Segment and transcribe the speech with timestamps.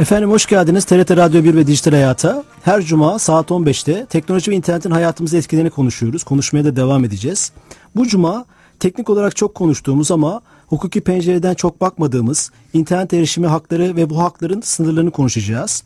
[0.00, 2.44] Efendim hoş geldiniz TRT Radyo 1 ve Dijital Hayat'a.
[2.62, 6.24] Her cuma saat 15'te teknoloji ve internetin hayatımızı etkilerini konuşuyoruz.
[6.24, 7.52] Konuşmaya da devam edeceğiz.
[7.96, 8.44] Bu cuma
[8.80, 14.60] teknik olarak çok konuştuğumuz ama hukuki pencereden çok bakmadığımız internet erişimi hakları ve bu hakların
[14.60, 15.84] sınırlarını konuşacağız.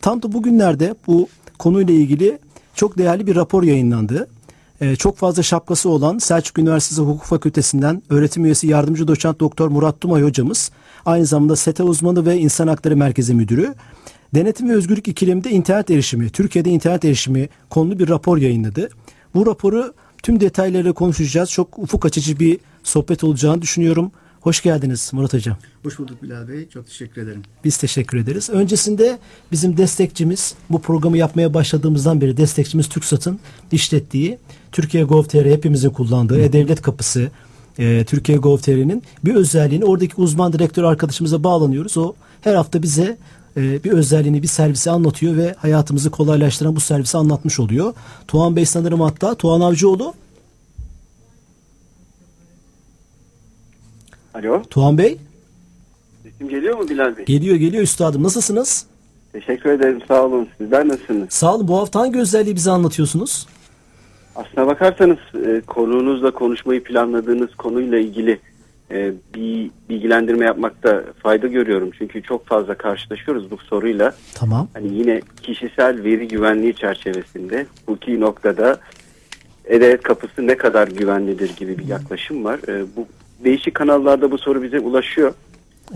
[0.00, 2.38] Tam da bugünlerde bu konuyla ilgili
[2.74, 4.28] çok değerli bir rapor yayınlandı.
[4.80, 10.02] Ee, çok fazla şapkası olan Selçuk Üniversitesi Hukuk Fakültesinden öğretim üyesi yardımcı doçent doktor Murat
[10.02, 10.70] Dumay hocamız
[11.06, 13.74] aynı zamanda SETA uzmanı ve İnsan Hakları Merkezi Müdürü
[14.34, 18.88] Denetim ve Özgürlük ikileminde internet erişimi, Türkiye'de internet erişimi konulu bir rapor yayınladı.
[19.34, 21.50] Bu raporu tüm detaylarıyla konuşacağız.
[21.50, 24.12] Çok ufuk açıcı bir sohbet olacağını düşünüyorum.
[24.40, 25.56] Hoş geldiniz Murat Hocam.
[25.82, 26.68] Hoş bulduk Bilal Bey.
[26.68, 27.42] Çok teşekkür ederim.
[27.64, 28.50] Biz teşekkür ederiz.
[28.50, 29.18] Öncesinde
[29.52, 33.40] bizim destekçimiz, bu programı yapmaya başladığımızdan beri destekçimiz TürkSat'ın
[33.72, 34.38] işlettiği
[34.72, 37.30] Türkiye Gov.tr hepimizin kullandığı E-Devlet Kapısı,
[37.78, 41.98] e, Türkiye Gov.tr'nin bir özelliğini oradaki uzman direktör arkadaşımıza bağlanıyoruz.
[41.98, 43.16] O her hafta bize
[43.56, 47.94] e, bir özelliğini, bir servisi anlatıyor ve hayatımızı kolaylaştıran bu servisi anlatmış oluyor.
[48.28, 50.14] Tuğan Bey sanırım hatta, Tuğan Avcıoğlu.
[54.34, 54.62] Alo.
[54.70, 55.18] Tuğan Bey.
[56.22, 57.24] Sesim geliyor mu Bilal Bey?
[57.24, 58.22] Geliyor geliyor üstadım.
[58.22, 58.86] Nasılsınız?
[59.32, 60.00] Teşekkür ederim.
[60.08, 60.48] Sağ olun.
[60.58, 61.32] Sizler nasılsınız?
[61.32, 61.68] Sağ olun.
[61.68, 63.46] Bu hafta hangi özelliği bize anlatıyorsunuz?
[64.36, 68.38] Aslına bakarsanız e, konuğunuzla konuşmayı planladığınız konuyla ilgili
[68.90, 71.90] e, bir bilgilendirme yapmakta fayda görüyorum.
[71.98, 74.14] Çünkü çok fazla karşılaşıyoruz bu soruyla.
[74.34, 74.68] Tamam.
[74.74, 78.78] Hani yine kişisel veri güvenliği çerçevesinde hukuki noktada
[79.64, 82.60] e-devlet kapısı ne kadar güvenlidir gibi bir yaklaşım var.
[82.68, 83.06] E, bu
[83.44, 85.34] değişik kanallarda bu soru bize ulaşıyor.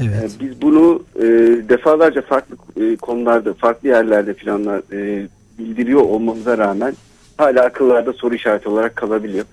[0.00, 0.36] Evet.
[0.36, 1.22] E, biz bunu e,
[1.68, 6.94] defalarca farklı e, konularda, farklı yerlerde planlar e, bildiriyor olmamıza rağmen
[7.36, 9.44] hala akıllarda soru işareti olarak kalabiliyor.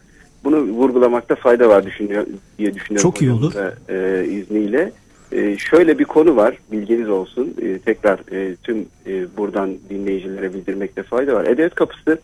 [0.43, 2.25] Bunu vurgulamakta fayda var düşünüyor
[2.57, 3.11] diye düşünüyorum.
[3.11, 3.53] Çok iyi olur.
[3.53, 4.91] Da, e, izniyle.
[5.31, 7.55] E, şöyle bir konu var, bilginiz olsun.
[7.61, 11.45] E, tekrar e, tüm e, buradan dinleyicilere bildirmekte fayda var.
[11.45, 12.19] E-Devlet Kapısı,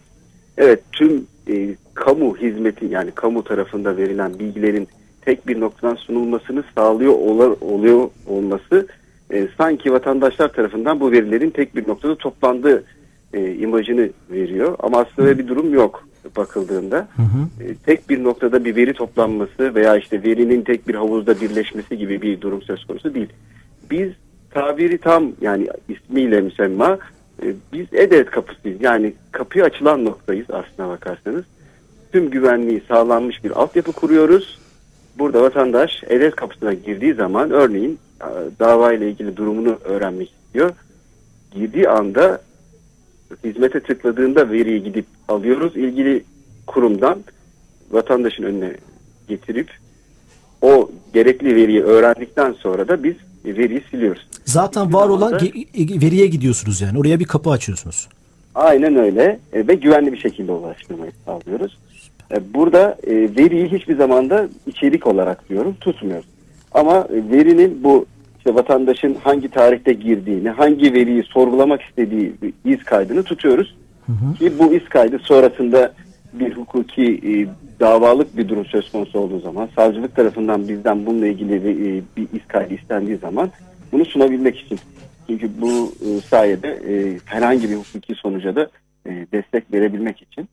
[0.58, 4.88] evet tüm e, kamu hizmeti yani kamu tarafında verilen bilgilerin
[5.22, 8.88] tek bir noktadan sunulmasını sağlıyor olar, oluyor olması
[9.34, 12.84] e, sanki vatandaşlar tarafından bu verilerin tek bir noktada toplandığı
[13.34, 14.76] e, imajını veriyor.
[14.80, 17.08] Ama aslında öyle bir durum yok bakıldığında.
[17.16, 17.64] Hı hı.
[17.64, 22.22] E, tek bir noktada bir veri toplanması veya işte verinin tek bir havuzda birleşmesi gibi
[22.22, 23.30] bir durum söz konusu değil.
[23.92, 24.10] Biz
[24.52, 26.98] tabiri tam yani ismiyle müsemma
[27.44, 28.78] e, biz e-devlet kapısıyız.
[28.82, 31.46] Yani kapıya açılan noktayız aslına bakarsanız.
[32.12, 34.60] Tüm güvenliği sağlanmış bir altyapı kuruyoruz.
[35.20, 38.30] Burada vatandaş e-devlet kapısına girdiği zaman örneğin e,
[38.60, 40.72] dava ile ilgili durumunu öğrenmek istiyor.
[41.52, 42.42] Girdiği anda
[43.44, 46.24] hizmete tıkladığında veriyi gidip alıyoruz ilgili
[46.68, 47.20] kurumdan
[47.92, 48.72] vatandaşın önüne
[49.28, 49.70] getirip
[50.62, 54.28] o gerekli veriyi öğrendikten sonra da biz veriyi siliyoruz.
[54.46, 57.00] Zaten var olan ge- veriye gidiyorsunuz yani.
[57.00, 58.10] Oraya bir kapı açıyorsunuz.
[58.56, 61.78] Aynen öyle e, ve güvenli bir şekilde ulaştırmayı sağlıyoruz.
[62.32, 66.26] E, Burada e, veriyi hiçbir zamanda içerik olarak diyorum tutmuyoruz.
[66.72, 68.06] Ama e, verinin bu
[68.40, 73.76] işte vatandaşın hangi tarihte girdiğini, hangi veriyi sorgulamak istediği bir iz kaydını tutuyoruz.
[74.40, 75.94] Ki bu iz kaydı sonrasında
[76.34, 77.48] bir hukuki e,
[77.80, 82.28] davalık bir durum söz konusu olduğu zaman, savcılık tarafından bizden bununla ilgili bir, e, bir
[82.34, 83.52] iz kaydı istendiği zaman
[83.92, 84.80] bunu sunabilmek için.
[85.28, 88.70] Çünkü bu e, sayede e, herhangi bir hukuki sonuca da
[89.06, 90.50] e, destek verebilmek için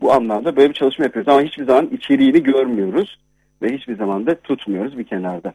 [0.00, 1.32] bu anlamda böyle bir çalışma yapıyoruz.
[1.32, 3.18] Ama hiçbir zaman içeriğini görmüyoruz
[3.62, 5.54] ve hiçbir zaman da tutmuyoruz bir kenarda.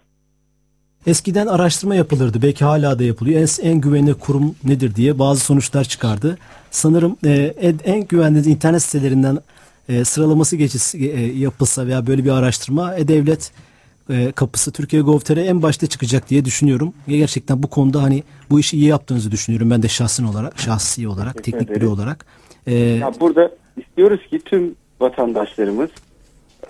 [1.06, 2.42] Eskiden araştırma yapılırdı.
[2.42, 3.42] Belki hala da yapılıyor.
[3.42, 6.38] En, en güvenilir kurum nedir diye bazı sonuçlar çıkardı.
[6.72, 9.38] Sanırım e, en, en güvenli internet sitelerinden
[9.90, 13.52] e, sıralaması geçisi, e, yapılsa veya böyle bir araştırma E-Devlet
[14.10, 16.94] e, kapısı Türkiye Gov.tr en başta çıkacak diye düşünüyorum.
[17.08, 19.72] Gerçekten bu konuda hani bu işi iyi yaptığınızı düşünüyorum.
[19.72, 21.92] Ben de şahsın olarak, şahsi olarak, Teşekkür teknik biri ederim.
[21.94, 22.26] olarak.
[22.68, 25.90] E, Ya burada istiyoruz ki tüm vatandaşlarımız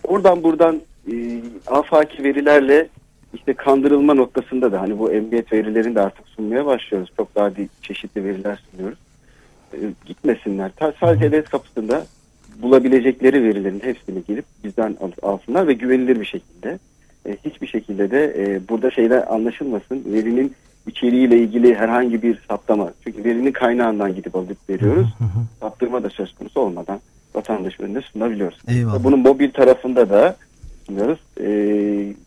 [0.03, 0.81] oradan buradan
[1.11, 2.89] e, afaki verilerle
[3.33, 7.09] işte kandırılma noktasında da hani bu emniyet verilerini de artık sunmaya başlıyoruz.
[7.17, 7.51] Çok daha
[7.81, 8.97] çeşitli veriler sunuyoruz.
[9.73, 10.71] E, gitmesinler.
[10.75, 12.05] Ta, sadece devlet kapısında
[12.61, 16.79] bulabilecekleri verilerin hepsini gelip bizden al- alsınlar ve güvenilir bir şekilde.
[17.25, 20.03] E, hiçbir şekilde de e, burada şeyler anlaşılmasın.
[20.13, 20.53] Verinin
[20.87, 22.91] içeriğiyle ilgili herhangi bir saptama.
[23.03, 25.07] Çünkü verinin kaynağından gidip alıp veriyoruz.
[25.59, 26.99] Saptırma da söz konusu olmadan
[27.35, 28.57] vatandaş önünde sunabiliyoruz.
[28.67, 29.03] Eyvallah.
[29.03, 30.35] Bunun mobil tarafında da
[30.87, 31.19] sunuyoruz.
[31.39, 31.49] E,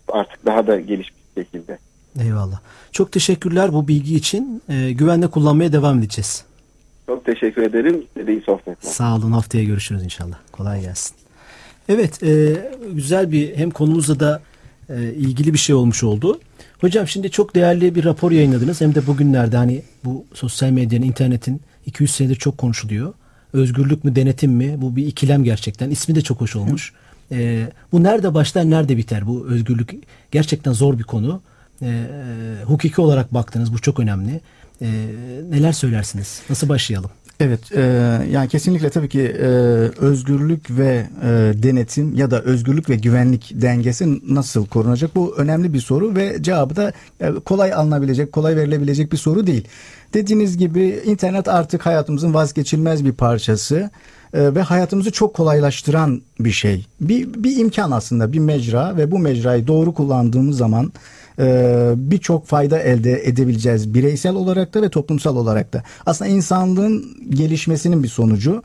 [0.08, 1.78] artık daha da gelişmiş şekilde.
[2.20, 2.60] Eyvallah.
[2.92, 4.62] Çok teşekkürler bu bilgi için.
[4.68, 6.44] Ee, güvenle kullanmaya devam edeceğiz.
[7.06, 8.04] Çok teşekkür ederim.
[8.16, 8.90] Size iyi sohbetler.
[8.90, 9.32] Sağ olun.
[9.32, 10.38] Haftaya görüşürüz inşallah.
[10.52, 11.16] Kolay gelsin.
[11.88, 12.56] Evet, e,
[12.92, 14.42] güzel bir hem konumuzla da
[14.88, 16.40] e, ilgili bir şey olmuş oldu.
[16.80, 18.80] Hocam şimdi çok değerli bir rapor yayınladınız.
[18.80, 23.14] Hem de bugünlerde hani bu sosyal medyanın, internetin 200 senedir çok konuşuluyor.
[23.52, 24.74] Özgürlük mü, denetim mi?
[24.76, 25.90] Bu bir ikilem gerçekten.
[25.90, 26.92] İsmi de çok hoş olmuş.
[27.32, 29.26] E, bu nerede başlar, nerede biter?
[29.26, 29.94] Bu özgürlük
[30.30, 31.42] gerçekten zor bir konu.
[31.82, 34.40] E, e, hukuki olarak baktınız, bu çok önemli.
[34.82, 34.88] E,
[35.50, 36.42] neler söylersiniz?
[36.50, 37.10] Nasıl başlayalım?
[37.40, 37.80] Evet, e,
[38.30, 39.46] yani kesinlikle tabii ki e,
[39.98, 41.28] özgürlük ve e,
[41.62, 45.16] denetim ya da özgürlük ve güvenlik dengesi nasıl korunacak?
[45.16, 49.68] Bu önemli bir soru ve cevabı da e, kolay alınabilecek, kolay verilebilecek bir soru değil.
[50.14, 53.90] Dediğiniz gibi internet artık hayatımızın vazgeçilmez bir parçası
[54.34, 56.86] e, ve hayatımızı çok kolaylaştıran bir şey.
[57.00, 60.92] Bir, bir imkan aslında, bir mecra ve bu mecrayı doğru kullandığımız zaman
[61.38, 65.82] e, birçok fayda elde edebileceğiz bireysel olarak da ve toplumsal olarak da.
[66.06, 68.62] Aslında insanlığın gelişmesinin bir sonucu.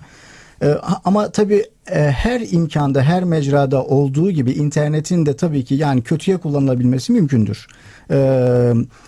[0.62, 6.02] E, ama tabii e, her imkanda, her mecrada olduğu gibi internetin de tabii ki yani
[6.02, 7.68] kötüye kullanılabilmesi mümkündür.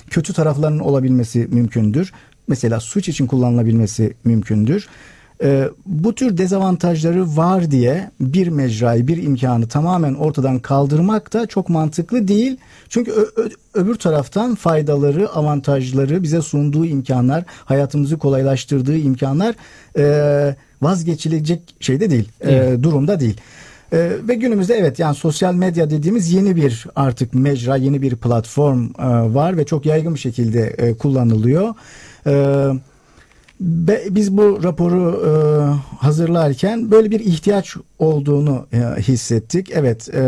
[0.09, 2.13] Kötü taraflarının olabilmesi mümkündür.
[2.47, 4.87] Mesela suç için kullanılabilmesi mümkündür.
[5.43, 11.69] E, bu tür dezavantajları var diye bir mecrayı, bir imkanı tamamen ortadan kaldırmak da çok
[11.69, 12.57] mantıklı değil.
[12.89, 19.55] Çünkü ö- ö- öbür taraftan faydaları, avantajları, bize sunduğu imkanlar, hayatımızı kolaylaştırdığı imkanlar
[19.97, 23.37] e, vazgeçilecek şeyde değil, e, durumda değil.
[23.93, 28.85] Ee, ve günümüzde evet yani sosyal medya dediğimiz yeni bir artık mecra, yeni bir platform
[28.85, 31.73] e, var ve çok yaygın bir şekilde e, kullanılıyor.
[32.25, 32.81] Evet
[33.59, 35.31] Be, biz bu raporu e,
[35.97, 39.69] hazırlarken böyle bir ihtiyaç olduğunu e, hissettik.
[39.71, 40.21] Evet, e,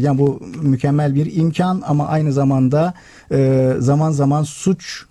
[0.00, 2.94] yani bu mükemmel bir imkan ama aynı zamanda
[3.32, 5.04] e, zaman zaman suç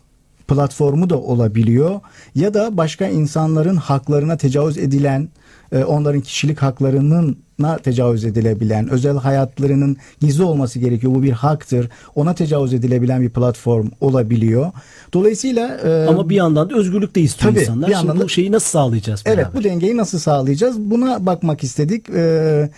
[0.47, 1.99] platformu da olabiliyor
[2.35, 5.29] ya da başka insanların haklarına tecavüz edilen
[5.71, 11.15] e, onların kişilik haklarının na tecavüz edilebilen, özel hayatlarının gizli olması gerekiyor.
[11.15, 11.89] Bu bir haktır.
[12.15, 14.71] Ona tecavüz edilebilen bir platform olabiliyor.
[15.13, 17.87] Dolayısıyla e, ama bir yandan da özgürlük de istiyor tabii, insanlar.
[17.87, 19.25] Bir yandan Şimdi da, bu şeyi nasıl sağlayacağız?
[19.25, 19.43] Beraber?
[19.43, 20.79] Evet, bu dengeyi nasıl sağlayacağız?
[20.79, 22.09] Buna bakmak istedik.
[22.09, 22.69] Ee,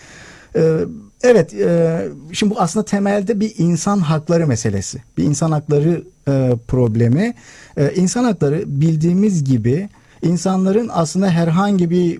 [0.56, 0.78] e,
[1.22, 2.00] evet, e,
[2.32, 5.02] şimdi bu aslında temelde bir insan hakları meselesi.
[5.18, 7.34] Bir insan hakları e, problemi.
[7.76, 9.88] E, insan hakları bildiğimiz gibi
[10.22, 12.18] insanların aslında herhangi bir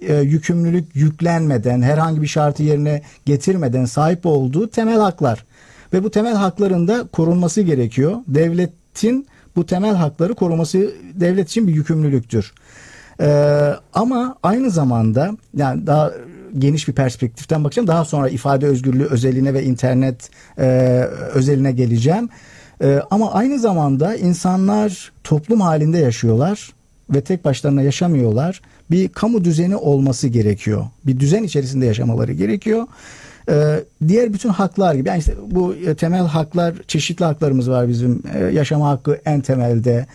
[0.00, 5.44] e, yükümlülük yüklenmeden, herhangi bir şartı yerine getirmeden sahip olduğu temel haklar.
[5.92, 8.16] Ve bu temel hakların da korunması gerekiyor.
[8.28, 9.26] Devletin
[9.56, 12.52] bu temel hakları koruması devlet için bir yükümlülüktür.
[13.20, 16.12] Ee, ama aynı zamanda yani daha
[16.58, 17.86] geniş bir perspektiften bakacağım.
[17.86, 20.66] Daha sonra ifade özgürlüğü özeline ve internet e,
[21.34, 22.28] özeline geleceğim.
[22.82, 26.72] E, ama aynı zamanda insanlar toplum halinde yaşıyorlar
[27.10, 28.60] ve tek başlarına yaşamıyorlar.
[28.90, 30.86] Bir kamu düzeni olması gerekiyor.
[31.06, 32.86] Bir düzen içerisinde yaşamaları gerekiyor.
[33.50, 38.22] Ee, diğer bütün haklar gibi yani işte bu e, temel haklar çeşitli haklarımız var bizim
[38.34, 40.06] ee, yaşama hakkı en temelde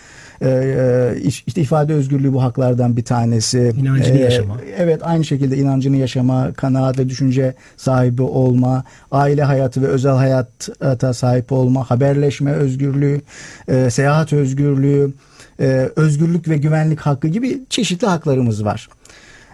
[0.41, 5.97] ee, işte ifade özgürlüğü bu haklardan bir tanesi inancını ee, yaşama evet aynı şekilde inancını
[5.97, 13.21] yaşama kanaat ve düşünce sahibi olma aile hayatı ve özel hayata sahip olma haberleşme özgürlüğü
[13.67, 15.13] e, seyahat özgürlüğü
[15.59, 18.89] e, özgürlük ve güvenlik hakkı gibi çeşitli haklarımız var.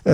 [0.07, 0.13] E,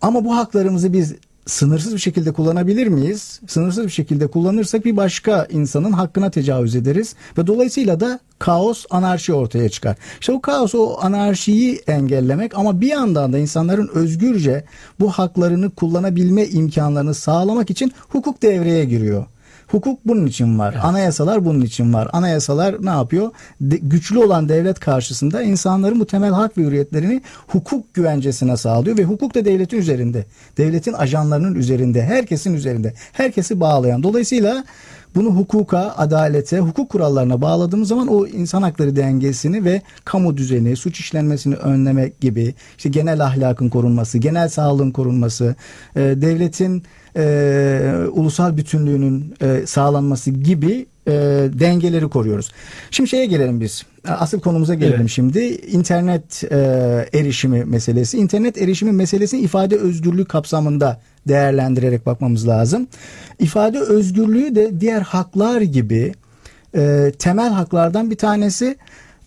[0.00, 1.14] ama bu haklarımızı biz
[1.46, 3.40] sınırsız bir şekilde kullanabilir miyiz?
[3.46, 9.32] Sınırsız bir şekilde kullanırsak bir başka insanın hakkına tecavüz ederiz ve dolayısıyla da kaos, anarşi
[9.32, 9.96] ortaya çıkar.
[10.20, 14.64] İşte o kaos, o anarşiyi engellemek ama bir yandan da insanların özgürce
[15.00, 19.26] bu haklarını kullanabilme imkanlarını sağlamak için hukuk devreye giriyor.
[19.74, 20.72] Hukuk bunun için var.
[20.72, 20.84] Evet.
[20.84, 22.08] Anayasalar bunun için var.
[22.12, 23.30] Anayasalar ne yapıyor?
[23.60, 29.04] De, güçlü olan devlet karşısında insanların bu temel hak ve hürriyetlerini hukuk güvencesine sağlıyor ve
[29.04, 30.26] hukuk da devletin üzerinde.
[30.58, 32.94] Devletin ajanlarının üzerinde, herkesin üzerinde.
[33.12, 34.02] Herkesi bağlayan.
[34.02, 34.64] Dolayısıyla
[35.14, 41.00] bunu hukuka, adalete, hukuk kurallarına bağladığımız zaman o insan hakları dengesini ve kamu düzeni, suç
[41.00, 45.54] işlenmesini önlemek gibi, işte genel ahlakın korunması, genel sağlığın korunması,
[45.96, 46.82] e, devletin
[47.16, 51.12] e, ulusal bütünlüğünün e, sağlanması gibi e,
[51.52, 52.52] dengeleri koruyoruz.
[52.90, 53.82] Şimdi şeye gelelim biz.
[54.08, 55.10] Asıl konumuza gelelim evet.
[55.10, 55.40] şimdi.
[55.44, 56.56] İnternet e,
[57.12, 58.18] erişimi meselesi.
[58.18, 62.86] İnternet erişimi meselesini ifade özgürlüğü kapsamında değerlendirerek bakmamız lazım.
[63.38, 66.14] İfade özgürlüğü de diğer haklar gibi
[66.76, 68.76] e, temel haklardan bir tanesi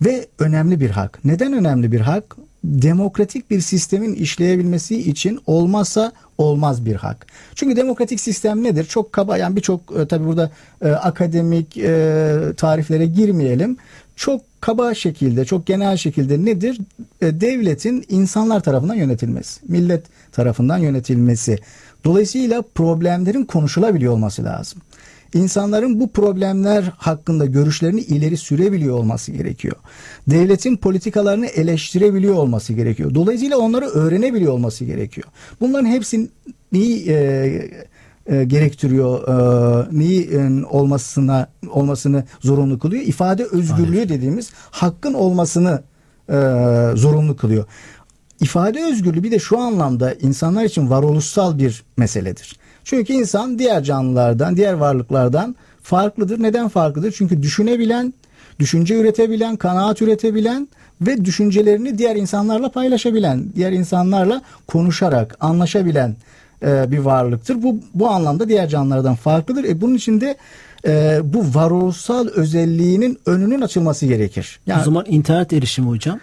[0.02, 1.24] ve önemli bir hak.
[1.24, 2.36] Neden önemli bir hak?
[2.64, 7.26] Demokratik bir sistemin işleyebilmesi için olmazsa olmaz bir hak.
[7.54, 8.84] Çünkü demokratik sistem nedir?
[8.84, 10.50] Çok kaba yani birçok e, tabi burada
[10.82, 13.76] e, akademik e, tariflere girmeyelim.
[14.16, 16.78] Çok kaba şekilde, çok genel şekilde nedir?
[17.20, 21.58] E, devletin insanlar tarafından yönetilmesi, millet tarafından yönetilmesi.
[22.04, 24.82] Dolayısıyla problemlerin konuşulabiliyor olması lazım.
[25.34, 29.76] İnsanların bu problemler hakkında görüşlerini ileri sürebiliyor olması gerekiyor.
[30.28, 33.14] Devletin politikalarını eleştirebiliyor olması gerekiyor.
[33.14, 35.26] Dolayısıyla onları öğrenebiliyor olması gerekiyor.
[35.60, 36.30] Bunların hepsi
[36.72, 37.16] neyi e,
[38.26, 43.02] e, gerektiriyor, e, neyi e, olmasına olmasını zorunlu kılıyor?
[43.02, 45.82] İfade özgürlüğü dediğimiz hakkın olmasını
[46.28, 46.36] e,
[46.94, 47.64] zorunlu kılıyor.
[48.40, 52.56] İfade özgürlüğü bir de şu anlamda insanlar için varoluşsal bir meseledir.
[52.84, 56.42] Çünkü insan diğer canlılardan, diğer varlıklardan farklıdır.
[56.42, 57.12] Neden farklıdır?
[57.12, 58.14] Çünkü düşünebilen,
[58.58, 60.68] düşünce üretebilen, kanaat üretebilen
[61.00, 66.16] ve düşüncelerini diğer insanlarla paylaşabilen, diğer insanlarla konuşarak anlaşabilen
[66.62, 67.62] e, bir varlıktır.
[67.62, 69.64] Bu bu anlamda diğer canlılardan farklıdır.
[69.64, 70.36] E, bunun için de
[70.86, 74.60] e, bu varoluşsal özelliğinin önünün açılması gerekir.
[74.66, 76.20] Yani, o zaman internet erişimi hocam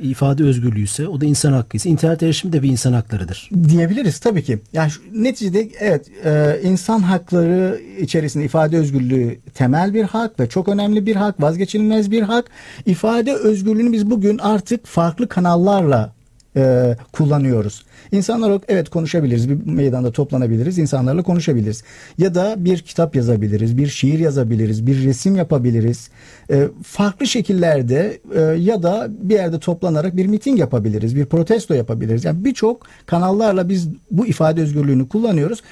[0.00, 3.50] ifade özgürlüğü ise o da insan hakkı ise internet erişimi de bir insan haklarıdır.
[3.68, 4.58] Diyebiliriz tabii ki.
[4.72, 10.68] Yani şu, neticede evet e, insan hakları içerisinde ifade özgürlüğü temel bir hak ve çok
[10.68, 12.44] önemli bir hak, vazgeçilmez bir hak.
[12.86, 16.15] İfade özgürlüğünü biz bugün artık farklı kanallarla
[16.56, 17.84] e, kullanıyoruz.
[18.12, 19.48] İnsanlar evet konuşabiliriz.
[19.48, 20.78] Bir meydanda toplanabiliriz.
[20.78, 21.82] insanlarla konuşabiliriz.
[22.18, 23.78] Ya da bir kitap yazabiliriz.
[23.78, 24.86] Bir şiir yazabiliriz.
[24.86, 26.10] Bir resim yapabiliriz.
[26.50, 31.16] E, farklı şekillerde e, ya da bir yerde toplanarak bir miting yapabiliriz.
[31.16, 32.24] Bir protesto yapabiliriz.
[32.24, 35.62] Yani birçok kanallarla biz bu ifade özgürlüğünü kullanıyoruz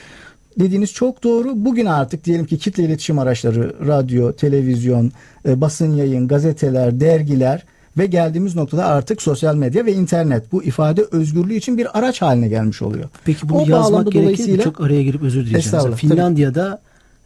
[0.59, 1.53] dediğiniz çok doğru.
[1.57, 5.13] Bugün artık diyelim ki kitle iletişim araçları, radyo, televizyon,
[5.49, 7.65] e, basın yayın, gazeteler, dergiler
[7.99, 12.49] ve geldiğimiz noktada artık sosyal medya ve internet bu ifade özgürlüğü için bir araç haline
[12.49, 13.09] gelmiş oluyor.
[13.25, 14.59] Peki bunu o yazmak gerekir mi?
[14.59, 15.93] Çok araya girip özür dileyeceğim.
[15.93, 16.81] Finlandiya'da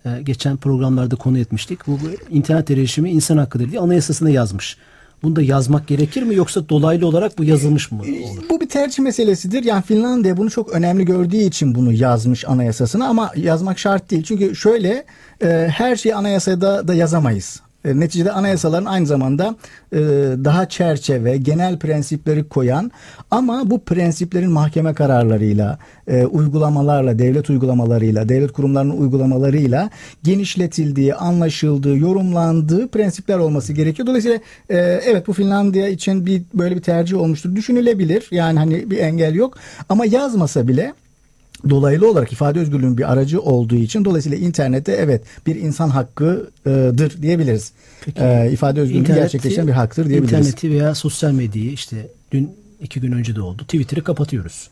[0.05, 0.25] tabii.
[0.25, 1.87] geçen programlarda konu etmiştik.
[1.87, 4.77] Bu, bu internet erişimi insan hakkıdır diye anayasasına yazmış.
[5.23, 8.09] Bunu da yazmak gerekir mi yoksa dolaylı olarak bu yazılmış mı olur?
[8.51, 9.65] Bu bir tercih meselesidir.
[9.65, 14.23] Yani Finlandiya bunu çok önemli gördüğü için bunu yazmış anayasasına ama yazmak şart değil.
[14.23, 15.05] Çünkü şöyle
[15.43, 17.61] e, her şeyi anayasada da yazamayız.
[17.88, 19.57] E, neticede anayasaların aynı zamanda
[19.92, 19.99] e,
[20.45, 22.90] daha çerçeve, genel prensipleri koyan
[23.30, 25.78] ama bu prensiplerin mahkeme kararlarıyla,
[26.09, 29.90] e, uygulamalarla, devlet uygulamalarıyla, devlet kurumlarının uygulamalarıyla
[30.23, 34.07] genişletildiği, anlaşıldığı, yorumlandığı prensipler olması gerekiyor.
[34.07, 37.57] Dolayısıyla evet bu Finlandiya için bir böyle bir tercih olmuştur.
[37.57, 38.28] Düşünülebilir.
[38.30, 39.59] Yani hani bir engel yok.
[39.88, 40.95] Ama yazmasa bile
[41.71, 47.73] dolaylı olarak ifade özgürlüğünün bir aracı olduğu için dolayısıyla internette evet bir insan hakkıdır diyebiliriz.
[48.05, 50.33] Peki, ee, ifade özgürlüğü gerçekleşen bir haktır diyebiliriz.
[50.33, 52.50] İnterneti veya sosyal medyayı işte dün
[52.81, 53.62] iki gün önce de oldu.
[53.62, 54.69] Twitter'ı kapatıyoruz.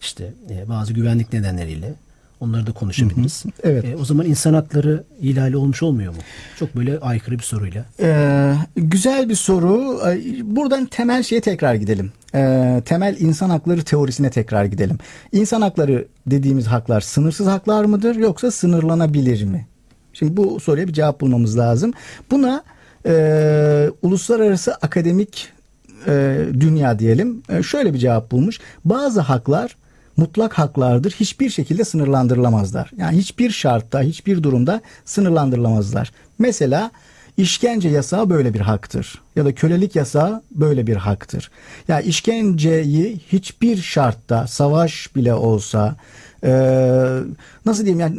[0.00, 1.94] İşte e, bazı güvenlik nedenleriyle
[2.40, 3.44] Onları da konuşabiliriz.
[3.44, 3.52] Hı hı.
[3.62, 3.84] Evet.
[3.84, 6.18] E, o zaman insan hakları ihlali olmuş olmuyor mu?
[6.58, 7.84] Çok böyle aykırı bir soruyla.
[8.00, 10.00] Ee, güzel bir soru.
[10.44, 12.12] Buradan temel şeye tekrar gidelim.
[12.34, 14.98] Ee, temel insan hakları teorisine tekrar gidelim.
[15.32, 19.66] İnsan hakları dediğimiz haklar sınırsız haklar mıdır yoksa sınırlanabilir mi?
[20.12, 21.92] Şimdi bu soruya bir cevap bulmamız lazım.
[22.30, 22.62] Buna
[23.06, 25.48] e, uluslararası akademik
[26.06, 28.58] e, dünya diyelim e, şöyle bir cevap bulmuş.
[28.84, 29.76] Bazı haklar
[30.20, 31.10] mutlak haklardır.
[31.20, 32.90] Hiçbir şekilde sınırlandırılamazlar.
[32.96, 36.12] Yani hiçbir şartta, hiçbir durumda sınırlandırılamazlar.
[36.38, 36.90] Mesela
[37.36, 39.20] işkence yasağı böyle bir haktır.
[39.36, 41.50] Ya da kölelik yasağı böyle bir haktır.
[41.88, 45.96] Ya yani işkenceyi hiçbir şartta, savaş bile olsa,
[46.44, 46.52] e,
[47.66, 48.16] nasıl diyeyim yani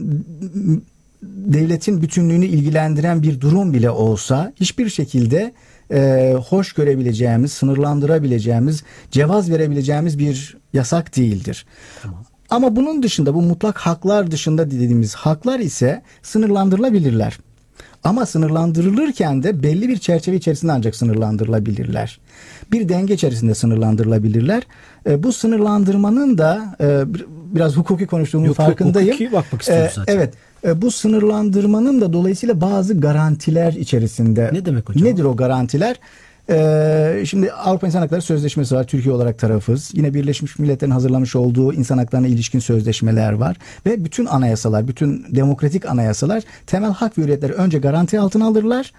[1.24, 5.54] devletin bütünlüğünü ilgilendiren bir durum bile olsa hiçbir şekilde
[5.92, 11.66] e, hoş görebileceğimiz, sınırlandırabileceğimiz, cevaz verebileceğimiz bir yasak değildir.
[12.02, 12.26] Tamam.
[12.50, 17.40] Ama bunun dışında bu mutlak haklar dışında dediğimiz haklar ise sınırlandırılabilirler.
[18.04, 22.20] Ama sınırlandırılırken de belli bir çerçeve içerisinde ancak sınırlandırılabilirler.
[22.72, 24.64] Bir denge içerisinde sınırlandırılabilirler.
[25.10, 27.04] E, bu sınırlandırmanın da e,
[27.56, 29.10] biraz hukuki konuştuğumun Yok, farkındayım.
[29.10, 30.16] Hukuki bakmak istiyoruz e, zaten.
[30.16, 30.34] Evet.
[30.66, 34.50] E, bu sınırlandırmanın da dolayısıyla bazı garantiler içerisinde.
[34.54, 35.06] Ne demek hocam?
[35.06, 36.00] Nedir o garantiler?
[36.50, 38.88] Ee, şimdi Avrupa İnsan Hakları Sözleşmesi var.
[38.88, 39.92] Türkiye olarak tarafız.
[39.94, 43.58] Yine Birleşmiş Milletler'in hazırlamış olduğu insan haklarına ilişkin sözleşmeler var.
[43.86, 48.94] Ve bütün anayasalar, bütün demokratik anayasalar temel hak ve hürriyetleri önce garanti altına alırlar.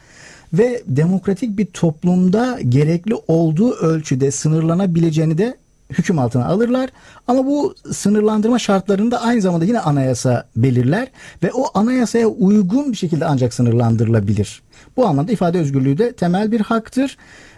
[0.53, 5.57] Ve demokratik bir toplumda gerekli olduğu ölçüde sınırlanabileceğini de
[5.93, 6.91] hüküm altına alırlar.
[7.27, 11.09] Ama bu sınırlandırma şartlarını da aynı zamanda yine anayasa belirler
[11.43, 14.63] ve o anayasaya uygun bir şekilde ancak sınırlandırılabilir.
[14.97, 17.17] Bu anlamda ifade özgürlüğü de temel bir haktır.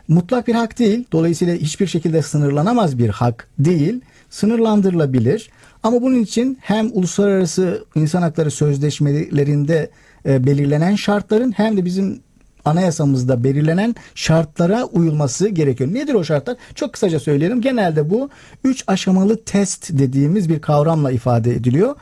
[0.08, 1.04] Mutlak bir hak değil.
[1.12, 4.00] Dolayısıyla hiçbir şekilde sınırlanamaz bir hak değil.
[4.30, 5.50] Sınırlandırılabilir.
[5.82, 9.90] Ama bunun için hem uluslararası insan hakları sözleşmelerinde
[10.26, 12.20] e, belirlenen şartların hem de bizim
[12.64, 15.94] anayasamızda belirlenen şartlara uyulması gerekiyor.
[15.94, 16.56] Nedir o şartlar?
[16.74, 17.60] Çok kısaca söyleyelim.
[17.60, 18.28] Genelde bu
[18.64, 21.96] üç aşamalı test dediğimiz bir kavramla ifade ediliyor.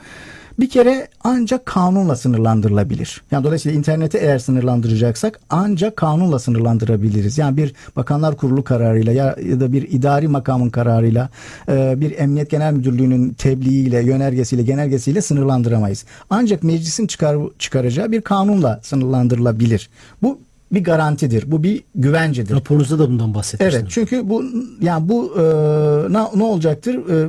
[0.61, 3.23] Bir kere ancak kanunla sınırlandırılabilir.
[3.31, 7.39] Yani dolayısıyla interneti eğer sınırlandıracaksak ancak kanunla sınırlandırabiliriz.
[7.39, 11.29] Yani bir bakanlar kurulu kararıyla ya, ya da bir idari makamın kararıyla
[11.69, 16.05] e, bir emniyet genel müdürlüğünün tebliğiyle, yönergesiyle, genelgesiyle sınırlandıramayız.
[16.31, 19.91] Ancak meclisin çıkar, çıkaracağı bir kanunla sınırlandırılabilir.
[20.23, 20.39] Bu
[20.73, 21.51] bir garantidir.
[21.51, 22.55] Bu bir güvencedir.
[22.55, 23.83] Raporunuzda da bundan bahsetmiştiniz.
[23.83, 24.45] Evet çünkü bu
[24.81, 25.43] yani bu e,
[26.13, 26.95] ne, ne olacaktır?
[26.95, 27.29] E,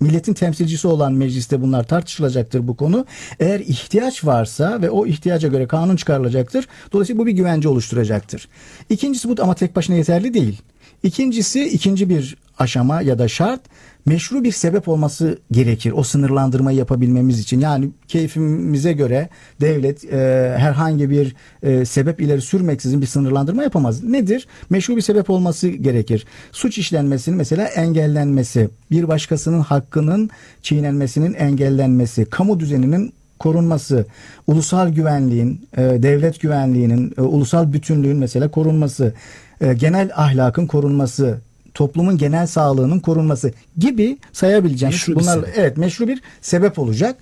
[0.00, 3.06] milletin temsilcisi olan mecliste bunlar tartışılacaktır bu konu.
[3.40, 6.68] Eğer ihtiyaç varsa ve o ihtiyaca göre kanun çıkarılacaktır.
[6.92, 8.48] Dolayısıyla bu bir güvence oluşturacaktır.
[8.90, 10.62] İkincisi bu ama tek başına yeterli değil.
[11.04, 13.60] İkincisi ikinci bir aşama ya da şart
[14.06, 17.60] meşru bir sebep olması gerekir o sınırlandırmayı yapabilmemiz için.
[17.60, 19.28] Yani keyfimize göre
[19.60, 24.04] devlet e, herhangi bir e, sebep ileri sürmeksizin bir sınırlandırma yapamaz.
[24.04, 24.46] Nedir?
[24.70, 26.26] Meşru bir sebep olması gerekir.
[26.52, 30.30] Suç işlenmesinin mesela engellenmesi, bir başkasının hakkının
[30.62, 34.06] çiğnenmesinin engellenmesi, kamu düzeninin korunması,
[34.46, 39.14] ulusal güvenliğin, e, devlet güvenliğinin, e, ulusal bütünlüğün mesela korunması,
[39.60, 41.38] e, genel ahlakın korunması,
[41.74, 45.54] toplumun genel sağlığının korunması gibi sayabileceğimiz Meşru bunlar sebep.
[45.56, 47.16] evet meşru bir sebep olacak.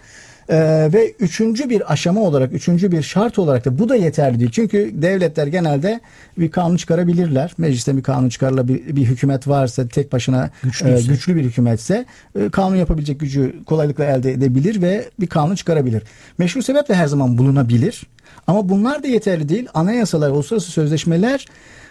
[0.48, 4.50] Ee, ve üçüncü bir aşama olarak, üçüncü bir şart olarak da bu da yeterli değil.
[4.50, 6.00] Çünkü devletler genelde
[6.38, 7.54] bir kanun çıkarabilirler.
[7.58, 10.98] Mecliste bir kanun çıkarılabilir, bir, bir hükümet varsa tek başına Güçlüyse.
[10.98, 12.04] e, güçlü bir hükümetse
[12.40, 16.02] e, kanun yapabilecek gücü kolaylıkla elde edebilir ve bir kanun çıkarabilir.
[16.38, 18.06] Meşru sebep de her zaman bulunabilir.
[18.46, 19.68] Ama bunlar da yeterli değil.
[19.74, 21.46] Anayasalar, uluslararası sözleşmeler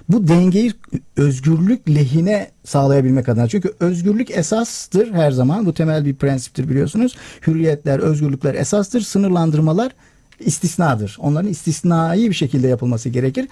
[0.10, 0.73] bu dengeyi
[1.17, 3.47] özgürlük lehine sağlayabilmek adına.
[3.47, 5.65] Çünkü özgürlük esastır her zaman.
[5.65, 7.15] Bu temel bir prensiptir biliyorsunuz.
[7.47, 9.02] Hürriyetler, özgürlükler esastır.
[9.02, 9.91] Sınırlandırmalar
[10.39, 11.17] istisnadır.
[11.19, 13.47] Onların istisnai bir şekilde yapılması gerekir.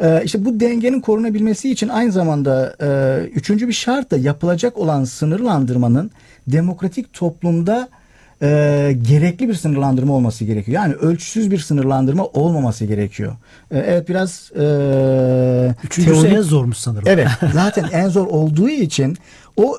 [0.00, 5.04] Ee, işte bu dengenin korunabilmesi için aynı zamanda e, üçüncü bir şart da yapılacak olan
[5.04, 6.10] sınırlandırmanın
[6.46, 7.88] demokratik toplumda
[8.42, 10.74] e, gerekli bir sınırlandırma olması gerekiyor.
[10.82, 13.32] Yani ölçüsüz bir sınırlandırma olmaması gerekiyor.
[13.70, 17.04] E, evet biraz e, Üçüncüsü teorik- en zormuş sanırım.
[17.06, 19.16] Evet zaten en zor olduğu için
[19.56, 19.76] o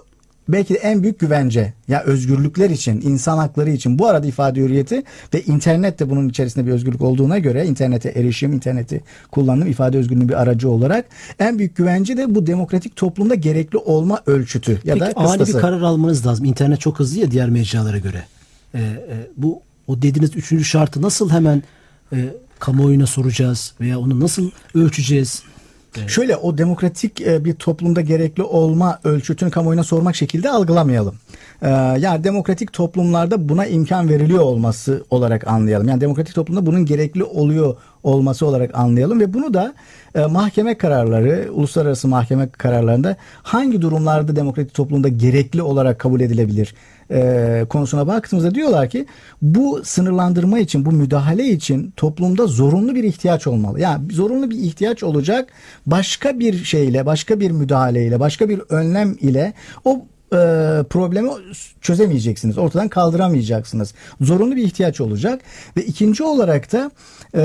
[0.50, 5.04] belki de en büyük güvence ya özgürlükler için, insan hakları için bu arada ifade hürriyeti
[5.34, 10.30] ve internet de bunun içerisinde bir özgürlük olduğuna göre internete erişim, interneti kullanım ifade özgürlüğünün
[10.30, 11.06] bir aracı olarak
[11.40, 15.54] en büyük güvence de bu demokratik toplumda gerekli olma ölçütü ya Peki da ani kıstası.
[15.58, 16.46] bir karar almanız lazım.
[16.46, 18.24] İnternet çok hızlı ya diğer mecralara göre.
[18.76, 21.64] Ee, e, bu o dediğiniz üçüncü şartı nasıl hemen
[22.14, 22.18] e,
[22.60, 25.44] kamuoyuna soracağız veya onu nasıl ölçeceğiz?
[26.08, 31.16] Şöyle o demokratik e, bir toplumda gerekli olma ölçütünü kamuoyuna sormak şekilde algılamayalım.
[31.62, 35.88] Ee, yani demokratik toplumlarda buna imkan veriliyor olması olarak anlayalım.
[35.88, 39.74] Yani demokratik toplumda bunun gerekli oluyor olması olarak anlayalım ve bunu da
[40.16, 46.74] e, mahkeme kararları, uluslararası mahkeme kararlarında hangi durumlarda demokratik toplumda gerekli olarak kabul edilebilir
[47.12, 49.06] e, konusuna baktığımızda diyorlar ki
[49.42, 53.80] bu sınırlandırma için, bu müdahale için toplumda zorunlu bir ihtiyaç olmalı.
[53.80, 55.50] Yani zorunlu bir ihtiyaç olacak
[55.86, 59.54] başka bir şeyle, başka bir müdahaleyle, başka bir önlem ile
[59.86, 60.38] o e,
[60.90, 61.30] problemi
[61.82, 62.58] çözemeyeceksiniz.
[62.58, 63.94] Ortadan kaldıramayacaksınız.
[64.22, 65.42] Zorunlu bir ihtiyaç olacak
[65.78, 66.92] ve ikinci olarak da
[67.34, 67.40] e,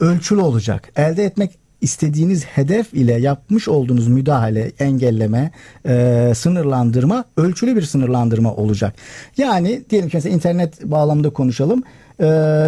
[0.00, 0.92] ölçülü olacak.
[0.96, 5.50] Elde etmek istediğiniz hedef ile yapmış olduğunuz müdahale, engelleme,
[5.86, 8.94] e, sınırlandırma ölçülü bir sınırlandırma olacak.
[9.36, 11.82] Yani diyelim ki mesela internet bağlamında konuşalım.
[12.20, 12.66] E,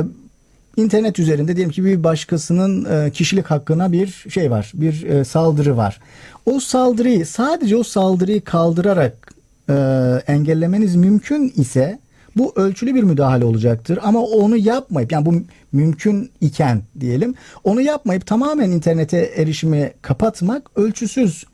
[0.76, 5.76] internet üzerinde diyelim ki bir başkasının e, kişilik hakkına bir şey var, bir e, saldırı
[5.76, 6.00] var.
[6.46, 9.31] O saldırıyı sadece o saldırıyı kaldırarak
[9.72, 11.98] e, engellemeniz mümkün ise
[12.36, 13.98] bu ölçülü bir müdahale olacaktır.
[14.02, 15.34] Ama onu yapmayıp yani bu
[15.72, 21.44] mümkün iken diyelim onu yapmayıp tamamen internete erişimi kapatmak ölçüsüz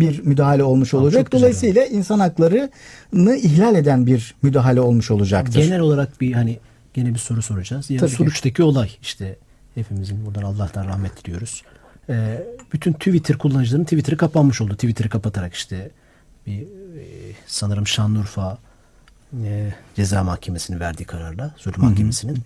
[0.00, 1.22] bir müdahale olmuş olacak.
[1.22, 5.62] çok güzel Dolayısıyla insan haklarını ihlal eden bir müdahale olmuş olacaktır.
[5.62, 6.58] Genel olarak bir hani
[6.94, 7.90] gene bir soru soracağız.
[7.90, 8.16] Ya Tabii ki.
[8.16, 9.36] Suruç'taki olay işte
[9.74, 11.62] hepimizin buradan Allah'tan rahmet diliyoruz.
[12.08, 14.74] Ee, bütün Twitter kullanıcılarının Twitter'ı kapanmış oldu.
[14.74, 15.90] Twitter'ı kapatarak işte
[16.46, 18.58] bir e, sanırım Şanlıurfa
[19.44, 22.42] e, ceza mahkemesinin verdiği kararla, sulh mahkemesinin.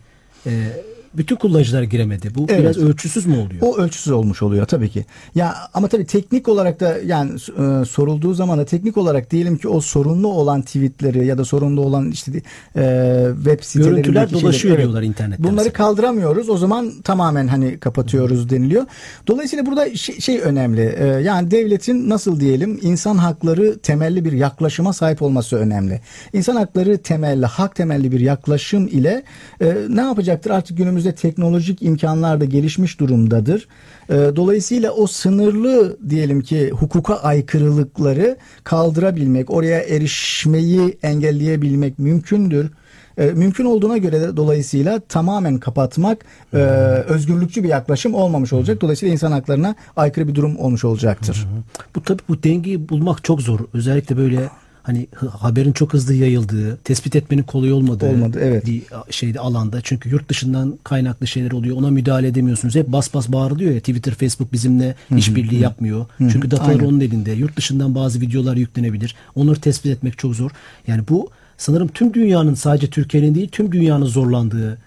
[0.47, 0.73] E,
[1.17, 2.35] bütün kullanıcılar giremedi.
[2.35, 2.61] Bu Evet.
[2.61, 3.63] biraz ölçüsüz mü oluyor?
[3.63, 5.05] O ölçüsüz olmuş oluyor tabii ki.
[5.35, 9.69] Ya ama tabii teknik olarak da yani e, sorulduğu zaman da teknik olarak diyelim ki
[9.69, 12.33] o sorunlu olan tweetleri ya da sorunlu olan işte
[12.77, 14.85] e, web sitelerindeki Görüntüler şeyleri- dolaşıyor evet.
[14.85, 15.73] diyorlar internette Bunları mesela.
[15.73, 16.49] kaldıramıyoruz.
[16.49, 18.87] O zaman tamamen hani kapatıyoruz deniliyor.
[19.27, 20.95] Dolayısıyla burada şey, şey önemli.
[20.99, 26.01] E, yani devletin nasıl diyelim insan hakları temelli bir yaklaşıma sahip olması önemli.
[26.33, 29.23] İnsan hakları temelli, hak temelli bir yaklaşım ile
[29.61, 30.51] e, ne yapacaktır?
[30.51, 33.69] Artık günümüzde teknolojik imkanlar da gelişmiş durumdadır.
[34.09, 42.71] E, dolayısıyla o sınırlı diyelim ki hukuka aykırılıkları kaldırabilmek, oraya erişmeyi engelleyebilmek mümkündür.
[43.19, 46.59] E, mümkün olduğuna göre de dolayısıyla tamamen kapatmak e,
[47.09, 48.81] özgürlükçü bir yaklaşım olmamış olacak.
[48.81, 51.47] Dolayısıyla insan haklarına aykırı bir durum olmuş olacaktır.
[51.97, 53.61] Bu tabii bu dengeyi bulmak çok zor.
[53.75, 54.51] Özellikle böyle
[54.83, 55.07] hani
[55.39, 58.67] haberin çok hızlı yayıldığı, tespit etmenin kolay olmadığı Olmadı, evet.
[58.67, 59.81] bir şeyde alanda.
[59.83, 61.77] Çünkü yurt dışından kaynaklı şeyler oluyor.
[61.77, 62.75] Ona müdahale edemiyorsunuz.
[62.75, 66.07] Hep bas bas bağırılıyor ya Twitter, Facebook bizimle işbirliği yapmıyor.
[66.19, 66.85] Çünkü datalar aynen.
[66.85, 67.33] onun elinde.
[67.33, 69.15] Yurt dışından bazı videolar yüklenebilir.
[69.35, 70.51] Onları tespit etmek çok zor.
[70.87, 74.79] Yani bu sanırım tüm dünyanın sadece Türkiye'nin değil tüm dünyanın zorlandığı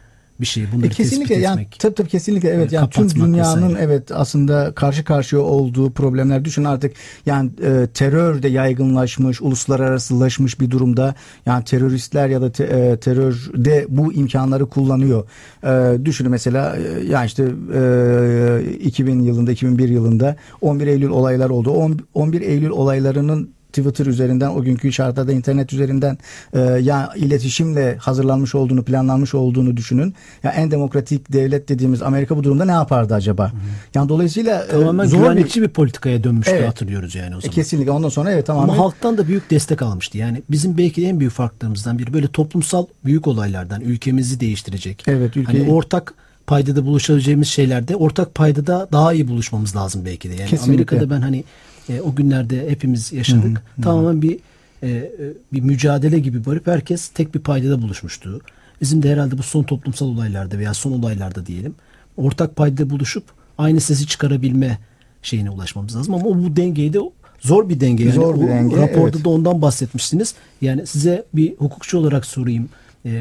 [0.42, 0.64] bir şey.
[0.74, 1.80] Bunları E, kesinlikle tespit yani etmek.
[1.80, 3.84] tabii tabii kesinlikle evet e, yani tüm dünyanın vesaire.
[3.86, 6.94] evet aslında karşı karşıya olduğu problemler düşün artık
[7.26, 11.16] yani e, terör de yaygınlaşmış, uluslararasılaşmış bir durumda.
[11.46, 15.28] Yani teröristler ya da te, e, terör de bu imkanları kullanıyor.
[15.64, 17.44] E, düşünün mesela e, yani işte
[17.76, 21.70] e, 2000 yılında 2001 yılında 11 Eylül olaylar oldu.
[21.72, 26.18] On- 11 Eylül olaylarının Twitter üzerinden o günkü şartlarda internet üzerinden
[26.54, 30.14] e, ya iletişimle hazırlanmış olduğunu planlanmış olduğunu düşünün.
[30.44, 33.52] Ya en demokratik devlet dediğimiz Amerika bu durumda ne yapardı acaba?
[33.96, 35.68] Yani dolayısıyla e, Tamamen zor güvenlikçi bir...
[35.68, 36.68] politikaya dönmüştü Evet.
[36.68, 37.52] hatırlıyoruz yani o bir zaman.
[37.52, 40.18] E, kesinlikle ondan sonra evet tamamen Ama halktan da büyük destek almıştı.
[40.18, 45.04] Yani bizim belki de en büyük farklarımızdan biri böyle toplumsal büyük olaylardan ülkemizi değiştirecek.
[45.08, 46.14] Evet, ülkeyi- Hani ortak
[46.48, 50.34] paydada buluşabileceğimiz şeylerde ortak paydada daha iyi buluşmamız lazım belki de.
[50.34, 50.74] Yani Kesinlikle.
[50.74, 51.44] Amerika'da ben hani
[51.90, 53.64] e, o günlerde hepimiz yaşadık.
[53.82, 54.40] Tamamen bir
[54.84, 55.12] e,
[55.54, 58.42] bir mücadele gibi varıp herkes tek bir paydada buluşmuştu.
[58.82, 61.76] Bizim de herhalde bu son toplumsal olaylarda veya son olaylarda diyelim
[62.18, 63.24] ortak paydada buluşup
[63.58, 64.78] aynı sesi çıkarabilme
[65.22, 67.00] şeyine ulaşmamız lazım ama bu dengeyi de
[67.40, 68.04] zor bir denge.
[68.04, 69.26] Yani Zor bir denge, Raporda evet.
[69.26, 70.34] da ondan bahsetmiştiniz.
[70.62, 72.70] Yani size bir hukukçu olarak sorayım.
[73.06, 73.12] E,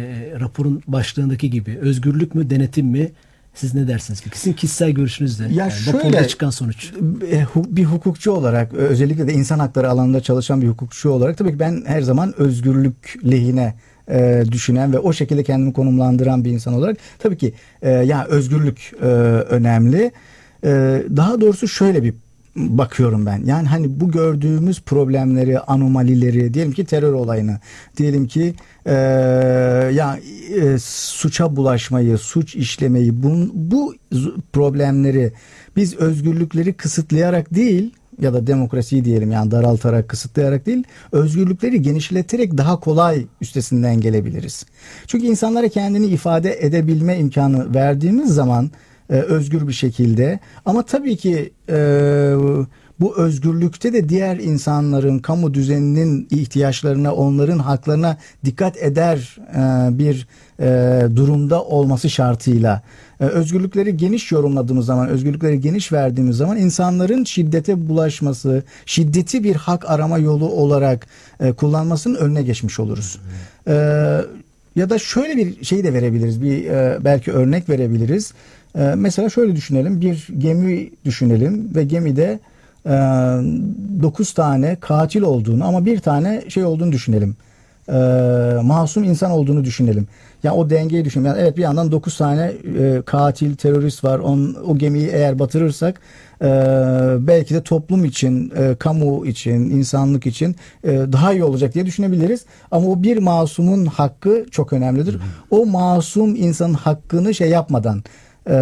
[0.41, 3.13] raporun başlığındaki gibi özgürlük mü denetim mi?
[3.55, 4.23] Siz ne dersiniz?
[4.35, 5.47] Sizin kişisel görüşünüz ne?
[5.47, 6.93] Ya Yani şöyle- çıkan sonuç.
[7.33, 11.59] E, bir hukukçu olarak özellikle de insan hakları alanında çalışan bir hukukçu olarak tabii ki
[11.59, 13.75] ben her zaman özgürlük lehine
[14.11, 18.93] e, düşünen ve o şekilde kendimi konumlandıran bir insan olarak tabii ki e, ya özgürlük
[19.03, 20.13] e, önemli.
[20.65, 22.15] E, daha doğrusu şöyle bir
[22.57, 23.43] bakıyorum ben.
[23.45, 27.59] Yani hani bu gördüğümüz problemleri, anomalileri, diyelim ki terör olayını,
[27.97, 28.55] diyelim ki
[28.87, 28.93] e,
[29.95, 30.19] ya
[30.61, 33.95] e, suça bulaşmayı, suç işlemeyi, bun, bu
[34.53, 35.33] problemleri
[35.77, 42.81] biz özgürlükleri kısıtlayarak değil ya da demokrasiyi diyelim yani daraltarak, kısıtlayarak değil, özgürlükleri genişleterek daha
[42.81, 44.67] kolay üstesinden gelebiliriz.
[45.07, 48.71] Çünkü insanlara kendini ifade edebilme imkanı verdiğimiz zaman
[49.15, 51.77] e, özgür bir şekilde ama tabii ki e,
[53.01, 60.27] bu özgürlükte de diğer insanların kamu düzeninin ihtiyaçlarına onların haklarına dikkat eder e, bir
[60.61, 62.83] e, durumda olması şartıyla
[63.21, 69.91] e, özgürlükleri geniş yorumladığımız zaman özgürlükleri geniş verdiğimiz zaman insanların şiddete bulaşması şiddeti bir hak
[69.91, 71.07] arama yolu olarak
[71.41, 73.19] e, kullanmasının önüne geçmiş oluruz.
[73.69, 73.75] E,
[74.77, 78.33] ya da şöyle bir şey de verebiliriz bir e, belki örnek verebiliriz.
[78.79, 82.39] E, mesela şöyle düşünelim bir gemi düşünelim ve gemide
[82.87, 87.37] 9 tane katil olduğunu ama bir tane şey olduğunu düşünelim.
[87.89, 87.95] E,
[88.63, 90.09] masum insan olduğunu düşünelim.
[90.43, 91.31] Ya o dengeyi düşünelim.
[91.31, 94.19] Yani evet bir yandan 9 tane e, katil, terörist var.
[94.19, 96.01] On, o gemiyi eğer batırırsak
[96.43, 96.47] e,
[97.21, 102.45] belki de toplum için, e, kamu için, insanlık için e, daha iyi olacak diye düşünebiliriz.
[102.71, 105.19] Ama o bir masumun hakkı çok önemlidir.
[105.51, 108.03] O masum insanın hakkını şey yapmadan
[108.51, 108.55] e,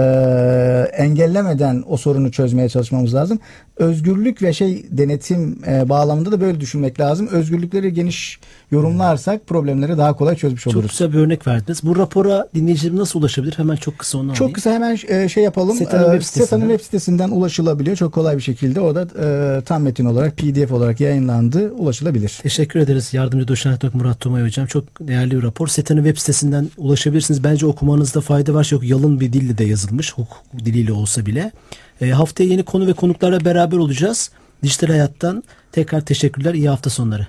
[0.96, 3.38] engellemeden o sorunu çözmeye çalışmamız lazım.
[3.76, 7.26] Özgürlük ve şey denetim e, bağlamında da böyle düşünmek lazım.
[7.32, 8.38] Özgürlükleri geniş
[8.70, 10.90] yorumlarsak problemleri daha kolay çözmüş Çok oluruz.
[10.90, 11.80] güzel bir örnek verdiniz.
[11.82, 13.52] Bu rapora dinleyicilerim nasıl ulaşabilir?
[13.56, 14.52] Hemen çok kısa onu Çok alayım.
[14.54, 15.76] kısa hemen e, şey yapalım.
[15.76, 16.44] SETA'nın E, web sitesinden.
[16.46, 17.96] SETA'nın web sitesinden ulaşılabiliyor.
[17.96, 18.80] Çok kolay bir şekilde.
[18.80, 21.72] Orada e, tam metin olarak PDF olarak yayınlandı.
[21.72, 22.38] Ulaşılabilir.
[22.42, 24.66] Teşekkür ederiz yardımcı doçent Murat Tomay hocam.
[24.66, 25.66] Çok değerli bir rapor.
[25.66, 27.44] SETA'nın web sitesinden ulaşabilirsiniz.
[27.44, 28.64] Bence okumanızda fayda var.
[28.64, 30.12] Çok yalın bir dille de yazılmış.
[30.12, 31.52] Hukuk diliyle olsa bile.
[32.00, 34.30] E, haftaya yeni konu ve konuklarla beraber olacağız.
[34.62, 36.54] Dijital Hayat'tan tekrar teşekkürler.
[36.54, 37.26] İyi hafta sonları.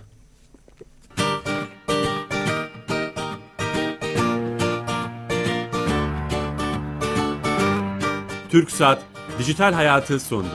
[8.52, 9.02] TürkSat
[9.40, 10.50] Dijital Hayatı sundu.